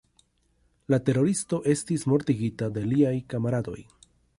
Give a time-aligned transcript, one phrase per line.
[0.93, 3.83] La teroristo estis mortigita de liaj kamaradoj.